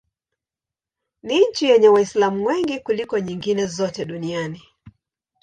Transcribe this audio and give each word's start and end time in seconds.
Ni 1.23 1.39
nchi 1.49 1.65
yenye 1.65 1.87
Waislamu 1.89 2.45
wengi 2.45 2.79
kuliko 2.79 3.19
nyingine 3.19 3.65
zote 3.65 4.05
duniani. 4.05 4.61